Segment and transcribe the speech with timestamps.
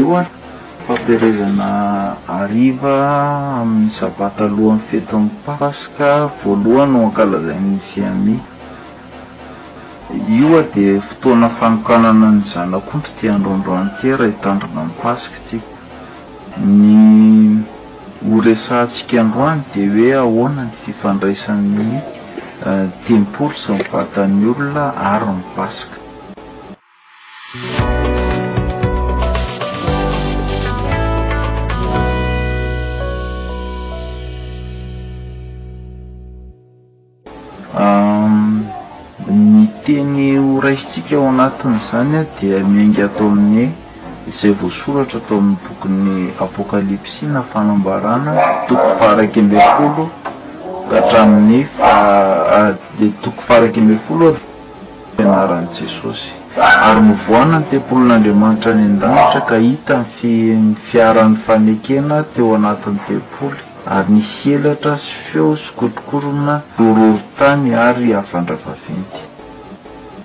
[0.00, 0.20] ioa
[0.86, 1.68] fampiaraizana
[2.40, 2.94] ariva
[3.60, 6.10] amin'ny sabata alohan'ny fety iipaska
[6.42, 8.42] voalohany ho ankalazainny fiamia
[10.40, 15.72] io a di fotoana fanokanana ny zanakondry ti androandroany tia raha hitandrona nipaska tsika
[16.76, 17.04] ny
[18.30, 21.88] horesantsika androany di hoe ahoana ny fifandraisan'ny
[22.68, 25.96] eh, temporo samybatany olona ary nypaska
[40.66, 43.66] rasitsika ao anatin' zanya dia miainga atao amin'ny
[44.30, 48.32] izay voasoratra atao amin'ny bokon'ny apokalypsi na fanambarana
[48.68, 50.04] toko faraky ambe folo
[50.90, 51.58] ahatramin'ny
[52.58, 56.28] adi toko faraky ambe folofianaran' jesosy
[56.86, 60.32] ary novoana ny tempolin'andriamanitra ny an-danitra ka hita nyfi
[60.90, 63.60] fiaran'ny fanekena teo anatin'ny tempoly
[63.96, 69.20] ary nisy elatra sy feo sikotrokorona ororo tany ary avandrafafenty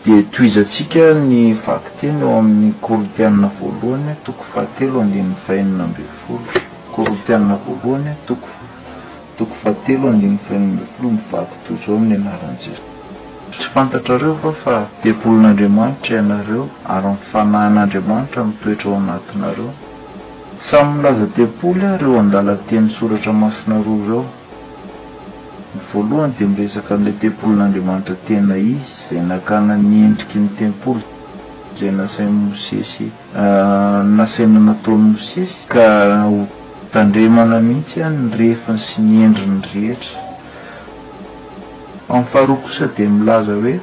[0.06, 6.46] de toizatsika ny vaky teny eo amin'ny koropianina voalohanya toko fahatelo andiny fainina ambe folo
[6.96, 8.48] koropianina voalohanya toko
[9.38, 12.80] toko fahatelo anden'y faina ambe folo ni vaty tozao amin'ny anaran'ijes
[13.52, 16.64] tsy fantatrareo fa fa depolin'andriamanitra ianareo
[16.96, 19.70] ary nfanahin'andriamanitra mi toetra ao anatinareo
[20.70, 24.26] samy milaza depoly a reo andala teny soratra masinaro reo
[25.94, 31.00] voalohany di miresaka a'la tempolon'andriamanitra tena izy zay nakana niendriky ny tempolo
[31.80, 33.06] zay nasainy mosesy
[33.44, 35.88] ah, nasaina nataony mosesy ka
[36.94, 40.16] tandremana mihitsy a nyrehefa sy niendri ny rehetra
[42.10, 43.76] amin'ny faharoa kosa dia milaza hoe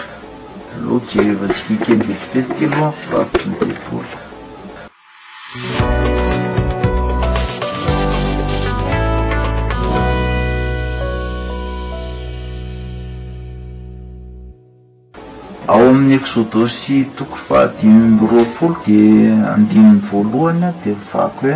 [0.85, 4.05] lojerevatsika kenybetipetityaloha fivaki ndeolao
[15.69, 18.99] amin'ny exodosi toko vahadi momby roafolo di
[19.55, 21.55] andininy voalohany a di ivako hoe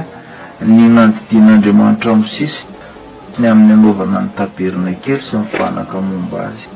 [0.68, 6.68] ninanodidian'andriamanitra amosisny amin'ny anaovana ny taberne kely sy mifanaka momba azy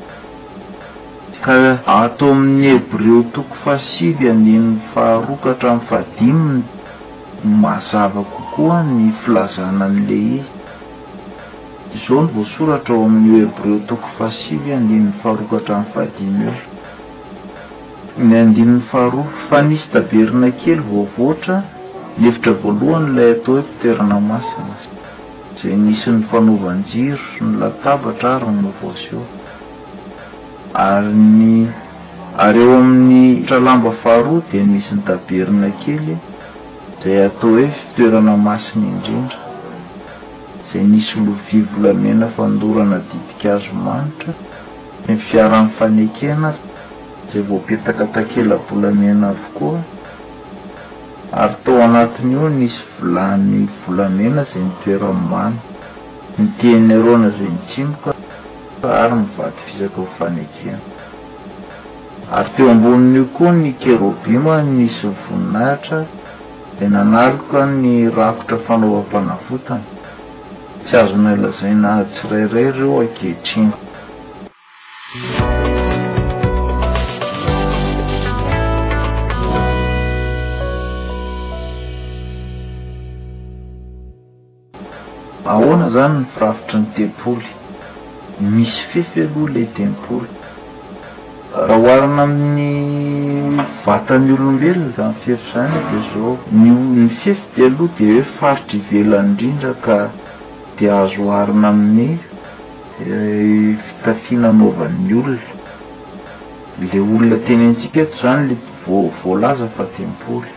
[1.45, 1.57] ka
[2.01, 6.63] ato amin'ny hebreo toko fahasivy andininny faharokatra amin'nyfahadiminy
[7.61, 10.41] mahazava kokoa ny filazanaan'la izy
[11.97, 18.81] izao ny voasoratra o amin'n'io hebreo toko fahasivy andinnny faharokatra amin'ny fahadimy e ny andinn'ny
[18.91, 21.55] faharof fanisy taberina kely vovoatra
[22.23, 24.75] hefitra voalohany ilay atao hoe mpitoerina masina
[25.57, 29.17] za nisyn'ny fanaovanjiro o ny latabatra aryn novoso
[30.75, 31.69] ary ny
[32.37, 36.17] aryeo amin'ny tralamba faharoa dia nisy nytaberina kely
[37.03, 39.37] zay atao hoe fitoerana masiny indrindra
[40.71, 44.33] zay nisy lovia volamena fandorana didika azo manitra
[45.07, 46.49] ny fiara-n'nyy fanekena
[47.29, 49.79] zay vao petaka takelabolamena avykoa
[51.41, 55.57] ary tao anatin' io nisy volan'ny volamena izay nitoerany many
[56.39, 58.14] ny teny arona izay ny tsimoka
[58.91, 60.77] ary mivady fisako nyfanekena
[62.37, 66.05] ary teo ambonin'io koa ny kerobima nisy nyvoninahitra
[66.79, 69.85] dia nanaloka ny rafotra fanaovam-panafotana
[70.85, 73.77] tsy azona lazainahatsirairay reo ankehitrina
[85.45, 87.64] ahoana zany ny firafitry ny tempoly
[88.39, 90.27] misy fefy aloha ilay tempouly
[91.67, 97.63] raha hoarina amin'ny vata ny olombelona za ny fefy izany de zao nny fefy de
[97.67, 99.99] aloha dia hoe faritry ivelany indrindra ka
[100.77, 105.55] dia azo hoharina amin'ny eh, fitafiananaovan'ny olona
[106.87, 108.55] lay olona teny antsika eto izany la
[108.85, 110.51] vovoalaza fa tempouly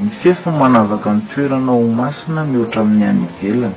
[0.00, 3.76] ny fefo manavaka ny toeranao ho masina mihoatra amin'ny hany ivelany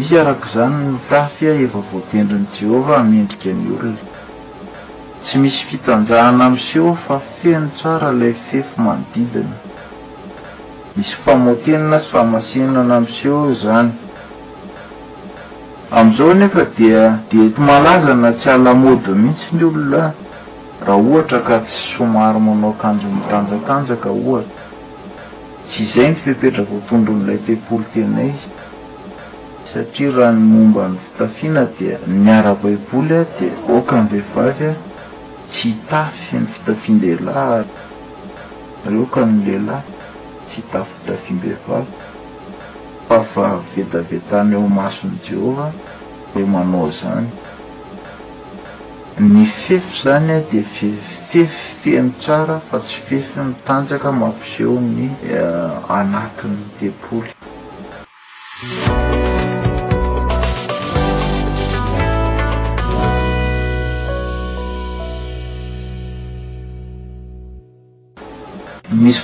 [0.00, 3.90] izy arak' izany nitafy a e, eva voatendrin' jehovah amiendrika n' o re
[5.24, 9.56] tsy misy fitanjahana amiseho fa feno tsara ilay fefy manodidina
[10.96, 13.90] misy famotenina sy fahamasina na amiseho zany
[15.98, 20.14] amn'izao nefa dia de to malazana tsy alamody mihitsy ny olona
[20.86, 24.56] raha ohatra ka tsy somary manao akanjo mitanjatanjaka ohata
[25.68, 28.50] tsy izay nipepetra voatondro m'ilay tepolo tena izy
[29.72, 34.70] satria raha ny momba ny fitafiana dia niara-baiboly a dia okanny behivavy a
[35.52, 37.82] tsy hitafy ny fitafinlelahata
[38.90, 39.82] reokany lelah
[40.48, 41.98] tsy hitaf fitafim-behvavy
[43.08, 45.68] fa vaavetavetana eo masony jehova
[46.40, 47.28] e manao zany
[49.30, 55.90] ny fefy zany a de fefifefi feny tsara fa tsy fefy mitanjaka mampiseo ny eh,
[56.00, 57.30] anatiny deboly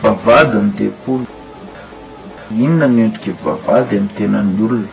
[0.03, 1.25] vavady mnny teapolo
[2.65, 4.91] inona miendrike vavady amin'ny tenany olona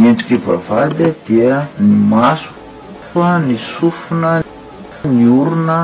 [0.00, 1.50] miendrike i vavady dia
[1.86, 4.30] ny masoa ny sofina
[5.16, 5.78] ny orona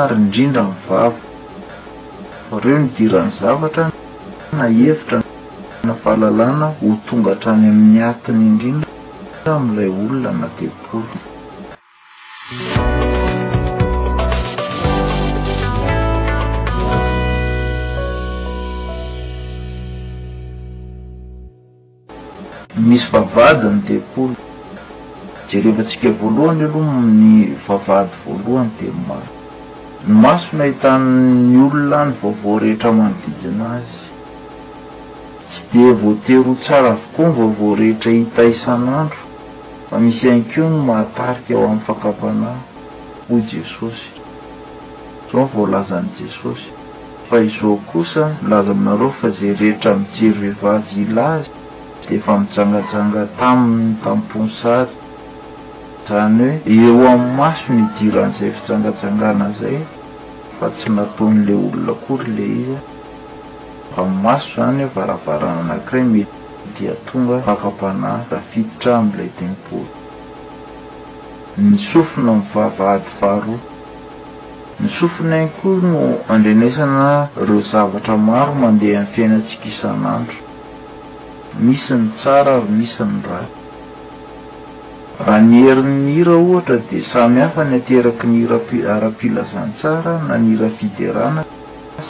[0.00, 1.14] ary indrindra ni vava
[2.48, 3.84] fa reo nidirany zavatra
[4.58, 5.22] na evitra
[5.88, 8.90] na fahalalana ho tonga htrany amin'ny atiny indrindra
[9.56, 11.08] amin'ilay olona na tepolo
[22.88, 24.36] misy vavady mi deapolo
[25.52, 27.34] jerevantsika voalohany aloha ny
[27.68, 29.22] vavady voalohany di nomar
[30.06, 33.98] ny maso nahitan''ny olona ny vaovoarehetra manodijina azy
[35.50, 39.22] tsy dia voateryho tsara avokoa ny vaovoarehetra hitaisan'andro
[39.88, 42.58] fa misy ihany ko no mahatarika ao amin'ny fakapanah
[43.28, 44.06] hoy jesosy
[45.30, 46.66] zao ny voalazan' jesosy
[47.28, 51.55] fa izoo kosa milaza aminareo fa zay rehetra mijery vehivady ila azy
[52.04, 54.92] deefa mijangajanga taminy tamponsary
[56.04, 59.76] izany hoe eo amin'ny maso ny diran'izay fijangajangana izay
[60.58, 62.76] fa tsy nataon'lay olona kory la izy
[63.94, 66.34] fanimaso izany hoe varavarana anankiray mety
[66.76, 69.92] dia tonga fakam-panah dafiditra amin'ilay tempolo
[71.68, 73.56] nisofina min'ny vahavahady vaharo
[74.82, 76.00] nisofina iny koa no
[76.34, 77.06] andrenaisana
[77.42, 80.44] ireo zavatra maro mandeha ny fiainantsika isan'andro
[81.54, 83.40] misi ny tsara ary misi ny ra
[85.18, 90.68] raha ny herin'ny hira ohatra dia samy hafa ny ateraky ny irap- ara-pilazanytsara na nira
[90.78, 91.44] fiderana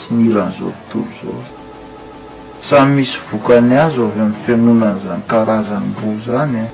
[0.01, 1.39] sy nyhiran'izao tontolo izao
[2.69, 6.71] samy misy vokany azo avy amin'ny fianonanaizany karazany roa zany eh.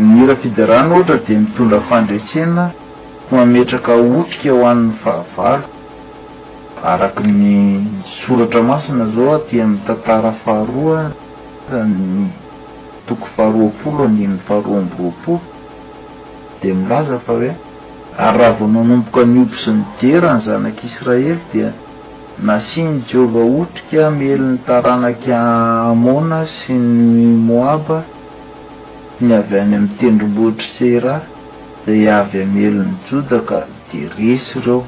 [0.00, 2.66] nyhira fidirana ohatra dia mitondra fandraisena
[3.30, 5.66] mametraka otrika aho an'ny fahavaro
[6.92, 7.84] araka ny
[8.24, 11.12] soratra masina zao ti ah, ami'ny tantara faharoa
[11.72, 12.32] any
[13.08, 15.40] toko faharoapolo aniny faroambroapolo
[16.60, 17.50] de milaza fa hoe
[18.24, 21.70] ary rahavo manomboka niopy sy ni dera ny zanak'israely dia
[22.48, 27.98] nasiny jeova otrika amielin'ny taranaky amona sy ny moaba
[29.26, 31.14] ny avy any ami'ny tendrombotrysera
[31.86, 33.58] za avy amhelin'ny joda ka
[33.92, 34.80] de resy reo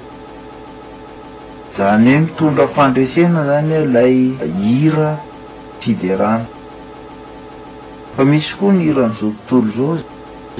[1.76, 4.14] zany hoe mitondra fandresena zany lay
[4.60, 5.12] hira
[5.80, 6.46] fiderana
[8.14, 9.98] fa misy koa n iran'izao tontolo zao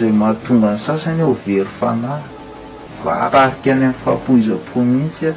[0.00, 2.22] zay mahatonga ny sasany a overy fanahy
[3.04, 5.34] vatarika any ami'ny fapoizapo mihitsy a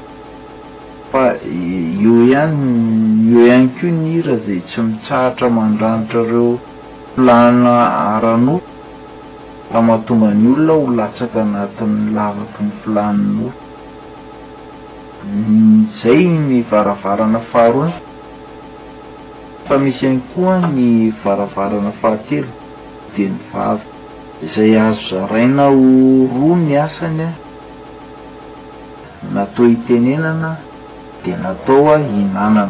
[1.12, 6.50] fa eo ihany eo ihany koa n ira zay tsy mitsahatra mandranotrareo
[7.16, 7.76] filanana
[8.16, 8.64] aranofo
[9.72, 13.60] fa mahatonga ny olona ho latsaka anatiny lavaty ny filananofo
[16.00, 17.94] zay nyvaravarana faarony
[19.68, 22.50] fa misy any koa ny varavarana fahatelo
[23.16, 23.84] dia ny vavy
[24.46, 27.34] izay azo zaraina ho roa ny asany a
[29.36, 30.52] natao hitenenana
[31.24, 32.64] dia natao a hinanana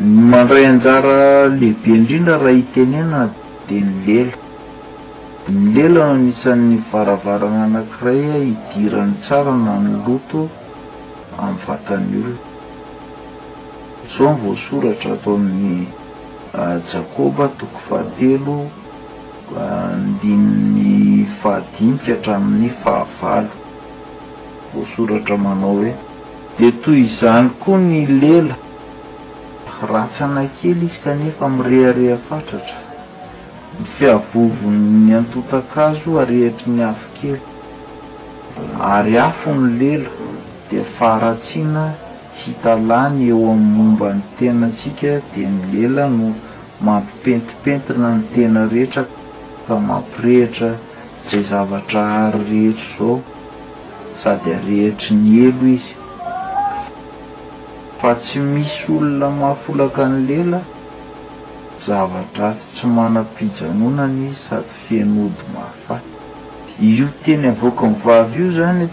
[0.00, 1.16] ny mandray anjara
[1.58, 3.22] lehibe indrindra raha itenenana
[3.66, 4.36] dia ny lela
[5.60, 10.40] ny lelano anisan'ny varavarana anankiray hidirany tsara na ny loto
[11.38, 12.46] amin'ny vatan' ola
[14.16, 15.86] zao nyvoasoratra atao amin'ny
[16.92, 18.56] jakoba toko fahatelo
[20.04, 23.52] ndini'ny fahadinika hatramin'ny fahavalo
[24.70, 25.92] voasoratra manao hoe
[26.58, 28.56] de toy izany koa ny lela
[29.92, 32.80] ratsy anakely izy ka nefa amiyrehareha fatratra
[33.76, 37.40] ny fiavovonny antotakazo arehitry ny avokely
[38.94, 40.10] ary afo ny lela
[40.68, 41.82] dia faharatsiana
[42.42, 46.28] sy talany eo amin'ny omba ny tena ntsika di ny lela no
[46.86, 49.02] mampipentipentina ny tena rehetra
[49.66, 50.68] ka mampirehitra
[51.26, 53.16] izay zavatra hary rehetra izao
[54.22, 55.90] sady arehitry ny elo izy
[57.98, 60.60] fa tsy misy olona mahafolaka ny lela
[61.86, 66.02] zavatra ty tsy manam-pijanonany sady fienody mafay
[66.90, 68.84] io teny avoka ny vavy io zany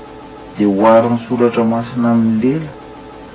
[0.58, 2.84] dia hoari ny solatra masina amin'ny lela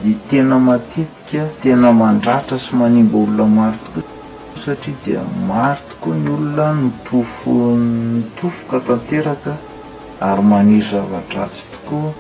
[0.05, 6.29] i tena matetika tena mandratra sy manimba olona maro tokoa satria dia maro tokoa ny
[6.37, 7.53] olona nytofo
[8.15, 9.53] nytofoka tanteraka
[10.29, 12.13] ary maniry zavadratsy tokoa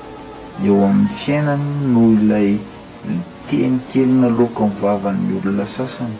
[0.66, 2.48] eo amin'ny fiainany no ilay
[3.48, 6.16] hiteni kelina loka mnivavan'ny olona sasany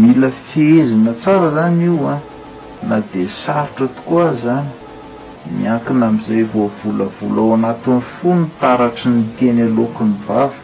[0.00, 2.20] mila fehezina tsara zany io a ah.
[2.88, 4.68] na di sarotra tokoa azy zany
[5.54, 10.58] miankina amn'izay vovolavola ao anatin'ny fo notaratry ny teny alokiny vavy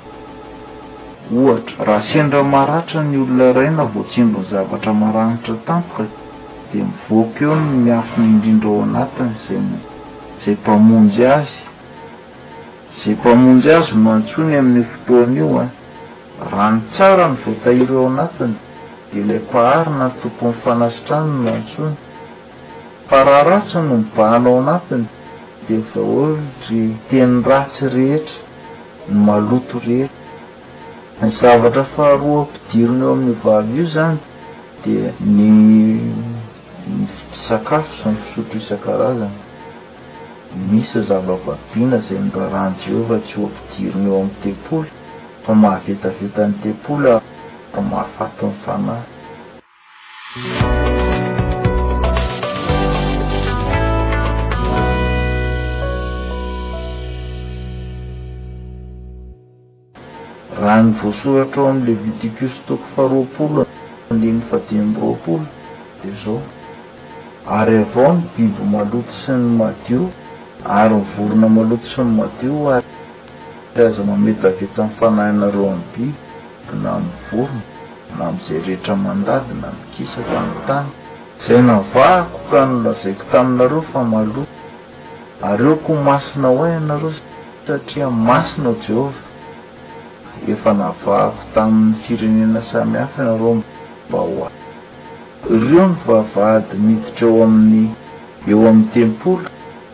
[1.42, 6.02] ohatra raha sendra maratra ny olona raina vo tsindon zavatra maranitra tampoka
[6.72, 11.58] de mivoaka eo no miakiny indrindra ao anatiny zazay mpamonjy azy
[13.00, 15.70] zay mpamonjy azy noantsony amin'ny fotoany io a eh.
[16.50, 18.54] rahany tsara nyvoatahiry ao anatiny
[19.12, 21.96] de ilay mpaharina tompon'ny fanasitrany no antsony
[23.12, 25.06] fararatsanomibahana ao anatiny
[25.68, 26.38] de daholo
[26.68, 28.40] ry teny ratsy rehetra
[29.08, 30.26] ny maloto rehetra
[31.20, 34.18] ny zavatra faharoa ampidirony eo amin'ny vavy io zany
[34.84, 35.36] dia ny
[37.30, 39.38] pisakafo sany fisotro isan-karazany
[40.70, 44.90] misy zavapabina zay ny raha rahan'i jehovah tsy hoampidirony eo amin'ny tempoly
[45.44, 47.20] fa mahavetavetany tempoly aa
[47.90, 49.04] mahafato mny fanahy
[60.82, 63.66] ny voasoratraao amle viticus toko faroapolo
[64.48, 65.44] fadi roapolo
[66.34, 66.36] o
[67.58, 70.02] ary ao ny biby maloto sy ny madio
[70.78, 75.84] ary mivorona maloto sy ny madio aaza mamety aveta ainyfanahynareo amy
[76.66, 76.90] bibna
[77.30, 77.60] voron
[78.18, 80.88] na amzay rehetra mandady na mikisa tatany
[81.44, 84.48] zay navahako ka nolazaiko taminareo fa malot
[85.50, 87.12] aryeo ko masina hoey anareo
[87.66, 89.20] satria masina o jehova
[90.48, 93.62] efa navavy tamin'ny firenena samyhafy anareo
[94.10, 94.50] baoa
[95.56, 97.82] ireo nyvavady miditra eo amin'ny
[98.50, 99.48] eo amin'ny tempolo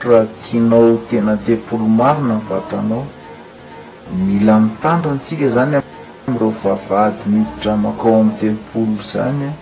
[0.09, 3.05] raha tianao tena tempolo maro na vatanao
[4.27, 5.75] mila mitandro ntsika zany
[6.41, 9.55] reo vavady miditra makao amin'ny tempolo zany a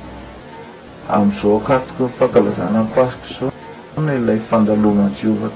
[1.14, 5.48] amin'izao akatoko fankalazana mpasika zaono lay fandaloamani jehova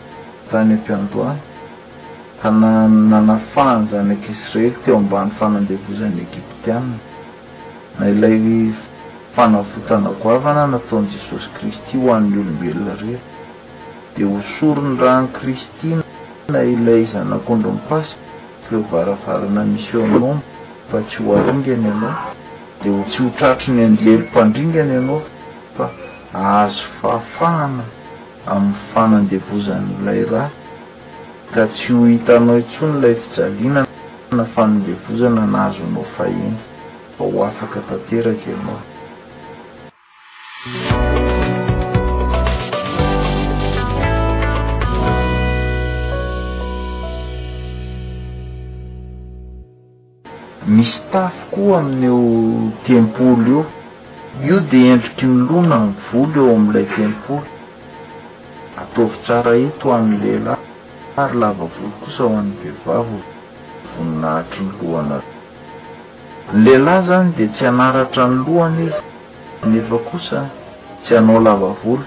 [0.50, 1.49] tany am-piantohana
[2.40, 6.96] ka na nanafahanyzany akisraely teo ambany fanandevozan'ny egiptianna
[7.98, 8.36] na ilay
[9.36, 13.18] fanavotanagoavana nataon' jesosy kristy ho an'ny olombelona rery
[14.14, 15.88] dea hosorony rany kristy
[16.54, 18.12] na ilay zanakondrompasy
[18.72, 20.40] eovaravarana misy onoma
[20.90, 22.16] fa tsy hoaringany anao
[22.82, 25.20] dea ho tsy hotratro ny anjelym-pandringany anao
[25.76, 25.86] fa
[26.62, 27.84] azo fahafahana
[28.54, 30.50] amin'ny fanandevozanylay rah
[31.54, 33.86] da tsy ho hitanao itso ny lay fijalina
[34.30, 36.54] na fanondevozana anazonao fahiny
[37.18, 38.80] fa ho afaka tanteraka anao
[50.66, 53.64] misy tafy koa amin'eo tempouly io
[54.46, 57.48] io de endriky ny lona ny volo eo amn'ilay tempouly
[58.76, 60.69] ataovy tsara ito hamn'lehilah
[61.28, 63.18] ry lavavolo kosa ho an'ny bevavo
[63.96, 65.16] voninahatry ny lohana
[66.64, 68.98] lehilahy zany de tsy anaratra ny loany izy
[69.72, 70.38] nefa kosa
[71.02, 72.04] tsy anao lavavolo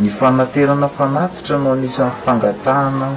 [0.00, 3.08] ny fananterana fanatitra no anisan'ny fangatahana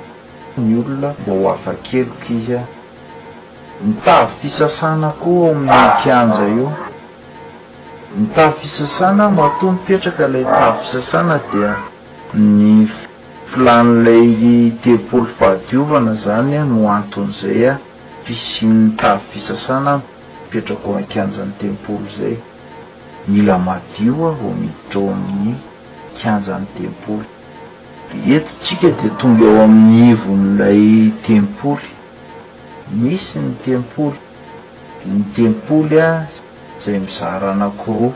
[0.57, 2.63] ny olona vao afakeloka izy a
[3.85, 5.69] ni tavy fisasana koa o mi
[6.03, 6.71] kianja io
[8.17, 11.71] ni tavy fisasana ma toa mipetraka ilay tavy fisasana dia
[12.61, 12.87] ny
[13.51, 17.79] filan'lay tempolo fahadiovana zany a no anton'izay a
[18.23, 19.91] fisinny tavy fisasana
[20.43, 22.35] mipetraka o mkianjan'ny tempolo zay
[23.27, 25.51] mila madio a vo mitron'ny
[26.21, 27.23] kianjany tempoulo
[28.35, 30.81] etotsika de tonga eo amin'ny ivonlay
[31.27, 31.89] tempouly
[33.03, 34.19] misy ny tempouly
[35.13, 36.11] ny tempouly a
[36.83, 38.13] zay mizaaranakoroa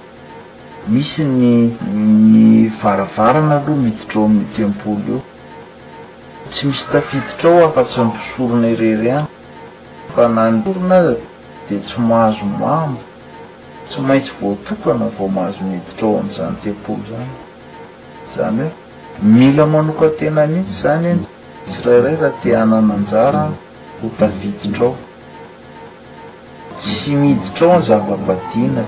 [0.93, 5.19] misy nyny varavarana aloha miditra o amin'ny tempouly io
[6.51, 9.27] tsy misy tafititra o afa-tsy npisorona irery any
[10.15, 10.99] fa nanorona
[11.69, 12.99] de tsy mahazo mamo
[13.87, 17.31] tsy maintsy voatokana vao mahazo miditra ao am'izany tempouly zany
[18.35, 18.86] zany hoe
[19.23, 21.27] mila manoka tena mihitsy zany hoe
[21.73, 23.43] tsirairay raha ti anananjara
[24.01, 24.95] ho taviditrao
[26.77, 28.83] tsy miditra o ny zava-badiana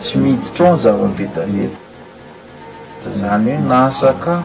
[0.00, 1.76] tsy miditrao ny zava-betaleta
[3.20, 4.44] zany hoe na sakafo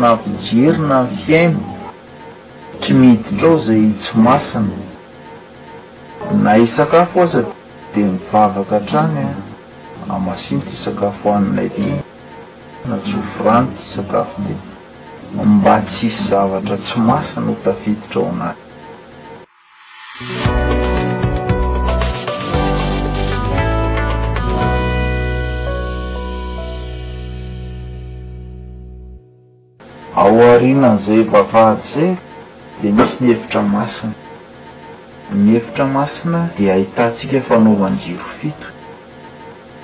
[0.00, 1.60] napijery na ny fiaina
[2.80, 4.76] try miditrao zay tsy masana
[6.42, 7.42] na isakafo aza
[7.94, 12.09] dia mivavaka hatrany a amasinto hisakafo aninay ety
[12.88, 14.54] na tsyhofiranoty sakafo di
[15.52, 18.56] mba tsyisy zavatra tsy masina ho tafitotra ao anaty
[30.22, 32.10] aoarinan'izay vafahadyzay
[32.82, 34.12] di misy ny hefitra masina
[35.36, 38.68] ny hefitra masina dia ahitantsika fanaovanyjiro fito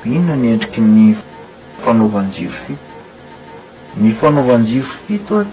[0.05, 1.07] inona ny endriky ni
[1.85, 2.83] fanaovanjiro fito
[3.97, 5.45] ny fanaovanjiro fitoa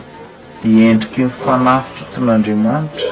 [0.63, 3.11] di endriky ny fanahy fiton'andriamanitra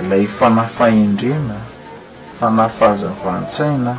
[0.00, 1.56] ilay fanahy fahendrena
[2.38, 3.92] fanay fahazavantsaina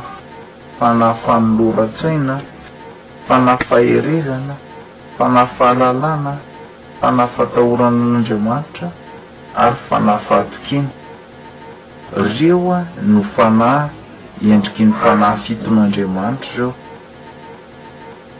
[0.78, 2.34] fanahy fanilorantsaina
[3.26, 4.54] fanahy faherezana
[5.16, 6.34] fanahy fahalalana
[7.00, 8.88] fanay fatahoranan'andriamanitra
[9.64, 10.90] ary fanahy fahatokina
[12.38, 12.78] reo a
[13.12, 16.74] no fanahy endriky ny fanahy fiton'andriamanitra ireo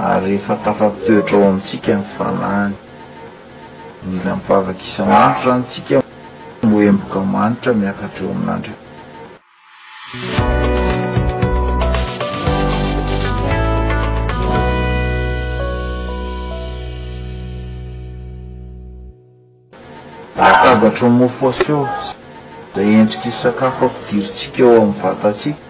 [0.00, 2.74] ary rehefa tafapitetra o amintsika ni fanany
[4.06, 6.02] nila mifavaka isamanitro ranotsika
[6.62, 8.72] moemboka manitra miakatreeo aminandro
[20.38, 21.88] atagatro o mofoaseo
[22.74, 25.60] za endrik' iy sakafo ampidirotsika eo amin'ny vatatsika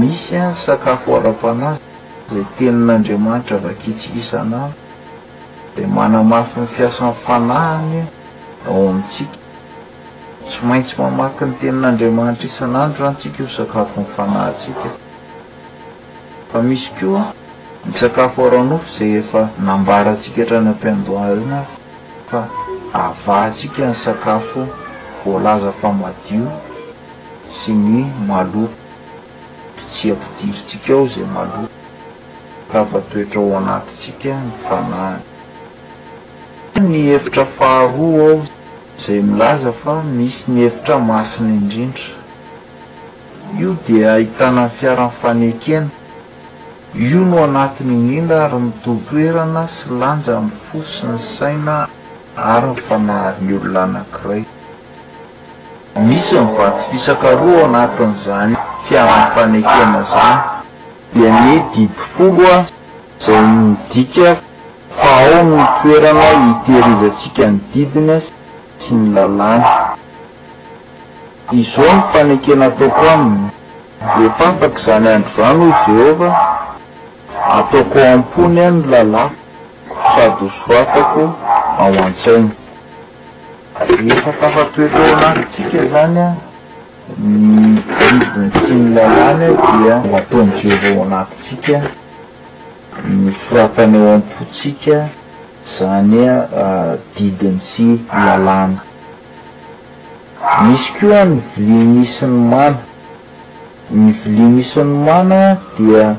[0.00, 1.85] misy any sakafo hara-panazy
[2.32, 4.66] zay tenin'andriamanitra vakitsika isanano
[5.76, 7.98] de manamafyny fiasanny fanahany
[8.70, 9.36] ao amitsika
[10.48, 16.98] tsy maintsy mamaky ny tenin'andriamanitra isan'ano antsikasakafony fanahsikisyk
[17.86, 19.40] n sakaforaofoay efa
[19.76, 21.50] ambaratsikatranyam-pindoan
[23.06, 24.60] avatika ny sakafo
[25.24, 26.46] voalaza famadio
[27.58, 27.96] sy ny
[28.28, 28.74] maloko
[29.82, 31.75] itsiampidirytsika ao zay maloko
[32.72, 35.20] kavatoetra o anatitsika ny fanahany
[36.88, 38.46] ny hevitra faharoa ao
[39.06, 42.02] zay milaza fa misy ny evitra masiny indrindra
[43.60, 45.88] io dia hitanany fiaran'ny fanekena
[47.10, 51.76] io no anatiny nina ary mitoatoerana sy lanja amin'ny fosiny ny saina
[52.54, 54.42] ary nyfanahary ny olonanankiray
[56.08, 58.54] misy ny vaty fisakaroa ao anatin'izany
[58.88, 60.54] fiaran'ny fanekena zany
[61.16, 62.68] ny didy folo a
[63.26, 64.32] izay midika
[64.98, 68.16] fa ao no toerana hitehirizantsika ny didinya
[68.80, 69.64] sy ny lalàny
[71.60, 73.46] izao ny fanekena ataoko aminy
[74.18, 76.36] le fafaka izany andro vano i jehovah
[77.58, 79.30] ataoko ao am-pony a ny lalako
[80.14, 81.22] sady hosoatako
[81.78, 82.50] ao an-tsaina
[84.08, 86.34] refa tafatoetaao anatitsika izany a
[87.18, 89.48] ny didiny tsi ny lalany
[89.82, 91.80] dia ataony jehovah ao anatitsika
[93.14, 95.08] ny foratana ao ampotsika
[95.78, 98.80] zany a didiny tsy lalana
[100.64, 102.76] misy ko a ny vili misinymana
[103.90, 106.16] ny vili misiny mana dia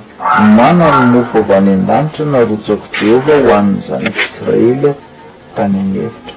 [0.57, 4.93] mana no mofova ny an-danitra na rotsako jehova ho anin'nyzany akisraelya
[5.55, 6.35] tany anyhevitra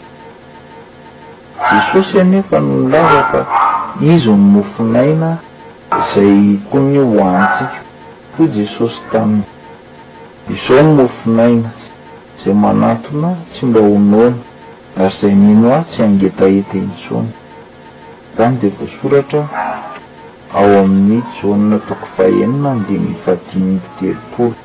[1.71, 3.47] jesosy anefa noho no lavaka
[3.99, 5.39] izy o ny mofinaina
[5.99, 7.79] izay koa ny hoantsiko
[8.37, 9.45] koy jesosy taminy
[10.53, 11.71] izao no mofinaina
[12.45, 14.37] zay manatona tsy mba honona
[15.01, 17.31] ary izay mino ah tsy angetaheta iny jona
[18.35, 19.43] izany dea voasoratra
[20.59, 24.57] ao amin'ny jaonna toko fahenina ndeha mivadiniitelopolo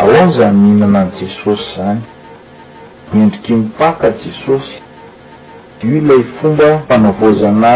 [0.00, 2.02] ahonizany mihinana n' jesosy zany
[3.12, 4.74] mendriky mipaka jesosy
[5.84, 7.74] o ilay fomba mfanaovozana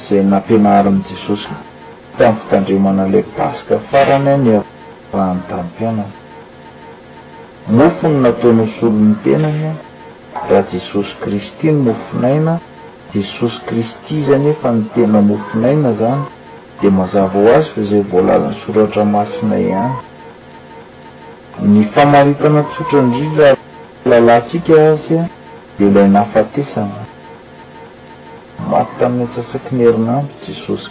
[0.00, 1.48] izay nampianarin'i jesosy
[2.18, 6.14] tamin'ny fitandremana ilay basika farany ny avahany tanympianany
[7.78, 9.72] mofony nataony osolo ny tenanya
[10.48, 12.54] raha jesosy kristy ny mofinaina
[13.14, 16.22] jesosy kristy izany efa ny tena mofinaina zany
[16.80, 19.94] dia mazava ho azy fa izay voalazany soratra masina ihany
[21.74, 23.56] ny famaritana pisotrandriya
[24.10, 25.22] lalahyntsika azya
[25.78, 27.05] dia ilay naafatesana
[28.70, 30.88] maty tamietsyasa-ki nyherin ando jesosy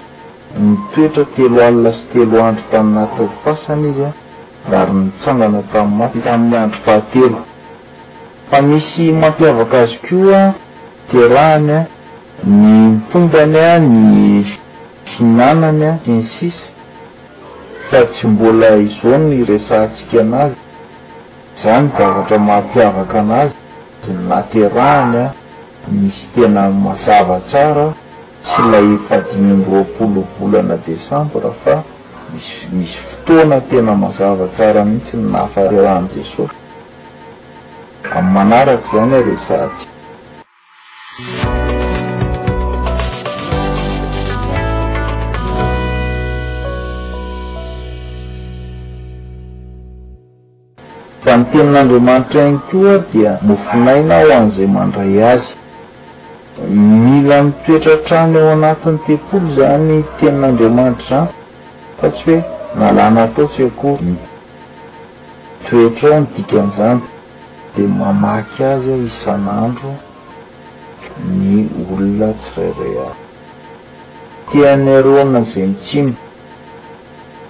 [0.60, 4.12] ny toetra telo alina sy telo andro taninatafasany izy a
[4.80, 7.40] ary nitsangana taminy maty tamin'ny andro fahatelo
[8.50, 10.54] fa misy mampiavaka azy ko a
[11.12, 11.80] terahanya
[12.44, 14.46] ny pombany a ny
[15.12, 16.64] fiinanany a in sisy
[17.90, 20.56] fa tsy mbola izony resantsika anazy
[21.64, 23.54] zany davatra mampiavaka anazy
[24.30, 25.34] na terahany a
[25.92, 27.94] misy tena mazava tsara
[28.42, 31.84] tsy lay fadimindroapolo volana decembre fa
[32.34, 36.56] mis misy fotoana tena mazava tsara mihitsy n nahafaeo an'i jesosy
[38.16, 39.86] amin'y manarak' zany e resaty
[51.26, 55.56] fa ni tenin'andriamanitra any koa dia mofinainao amn'izay mandray azy
[56.70, 61.30] mila mitoetra trano ao anatin'ny tepolo zany tenin'andriamanitra zany
[62.00, 62.40] fa tsy hoe
[62.80, 64.00] nalana ataotsy aokoh
[65.68, 67.00] toetra nodikan'izany
[67.76, 69.92] di mamaky azya isan'andro
[71.38, 73.26] ny olona tsirairay azy
[74.50, 76.14] teany arona zay ni tsini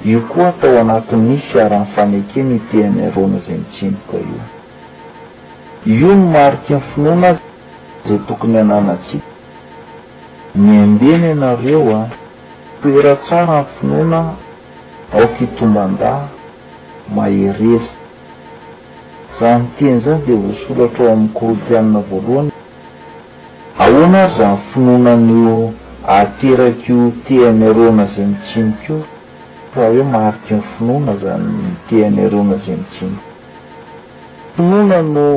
[0.10, 4.42] io koa atao anatin'ny fiarany fanekena n teany aroana zay ni tsinika io
[5.98, 7.54] io no mariky ny finoana azy
[8.08, 9.26] zay tokony ananatsika
[10.64, 12.10] ny ambeny ianareo a
[12.82, 14.22] toera tsara ny finoana
[15.16, 16.20] aoka hitombandah
[17.16, 17.94] mahereza
[19.40, 22.52] za ny teny zany dia voasolo atra o amin'ny koropianina voalohany
[23.84, 25.56] ahoana ry zany finoanan'o
[26.20, 28.96] aterakyio teany areo naza ni tsinoko
[29.74, 31.48] fa hoe maariky ny finoana zany
[31.90, 33.20] teany areo naza ni tsinok
[34.56, 35.28] finoana no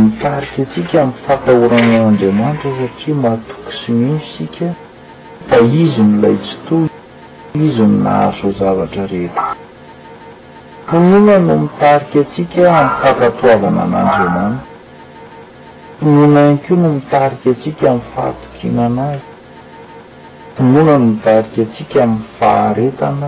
[0.00, 4.68] mitarika atsika miny fahatahorana an'andriamanitra satria mahatoky sy mino sika
[5.50, 6.76] fa izy nylay tsyto
[7.66, 9.36] izy ny nahazo zavatra rehet
[10.90, 14.66] tonona no mitarika atsika amy fahtatoavana an'andriamanitra
[16.00, 19.28] tononany koa no mitarika atsika amin'ny fahatokina anazy
[20.54, 23.26] tonona no mitarika atsika amin'ny faharetana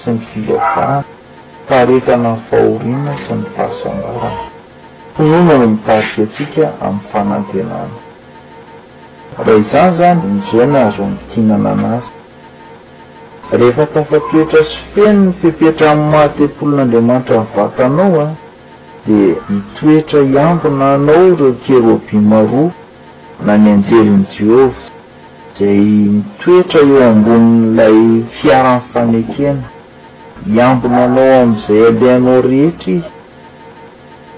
[0.00, 4.52] sy ny filovanafaharetana ny fahorina sy ny fahasanorana
[5.16, 7.98] hononano mitarika atsika amin'ny fanantenana
[9.38, 12.06] raha izany zany mizena azo amn'y tianana anazy
[13.58, 18.28] rehefa tafatoetra syfeno ny pipetra amin'ny mahatepolon'andriamanitra ny vatanao a
[19.06, 22.72] dia mitoetra hiambona anao reo kerobi maroa
[23.46, 24.84] na ny anjeliny jehova
[25.58, 25.78] zay
[26.14, 27.98] mitoetra eo ambonin'ilay
[28.38, 29.64] fiaran'ny fanekena
[30.56, 33.04] iambina anao amin'izay ambeanao rehetra izy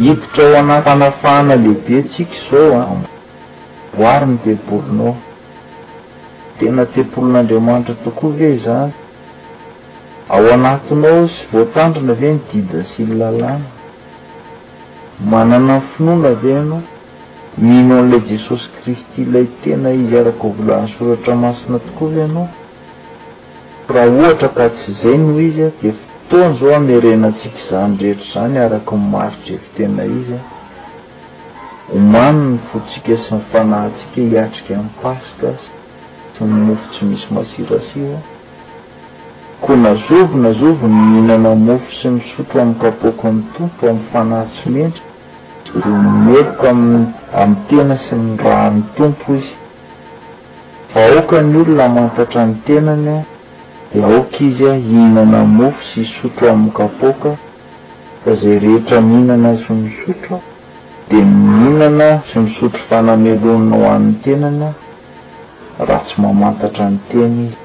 [0.00, 3.02] hiditra oana- fanafahana lehibe tsika zaoa ah.
[3.96, 5.16] boari ny tepolonao
[6.58, 8.96] tena tepolon'andriamanitra tokoa ve zazy
[10.34, 13.66] ao anatinao sy voatandrina ve nididasiny lalana
[15.30, 16.82] manana ny finona ve anao
[17.58, 22.48] mino n'ilay jesosy kristy ilay tena izy arako vola asoratra masina tokoa ve anao
[23.94, 25.90] raha ohatra ka tsy izay noho izy ah, a de
[26.30, 30.42] tona zao amerenantsika izany rehetra zany araky nmaridrevitena izy a
[31.90, 35.58] homany ny votsika sy ny fanahytsika hiatrika aminypasikay
[36.40, 38.12] y nymofo tsy misy masirasir
[39.62, 45.02] ko nazovy na zovy nmihinana mofo sy misotro aminy kapoakyny tompo amin'ny fanahy tsy mentry
[45.84, 45.92] ro
[46.26, 49.52] meloka mamin'ny tena sy nyrahany tompo izy
[50.94, 53.18] vahokany olo na mantatra ny tenanya
[53.94, 57.30] e aoka izy a hihinana mofo sy hisotro amiy kapoka
[58.24, 60.38] fa zay rehetra mhihinana sy misotro
[61.10, 64.68] de mihinana sy misotro fanamelonina ao an'ny tenana
[65.88, 67.56] raha tsy mamantatra ny tena izy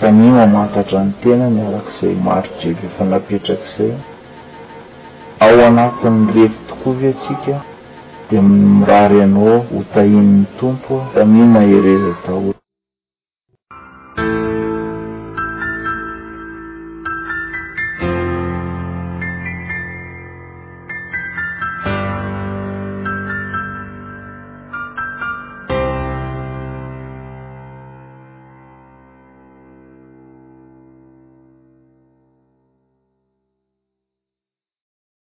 [0.00, 3.92] tani mamantatra ny tenany arak'izay maro jevy efa napetrakaizay
[5.44, 7.56] ao anatiny refy tokoa vy atsika
[8.30, 8.46] di m
[8.80, 12.57] mirahry nao hotahin''ny tompo tamima erera tahola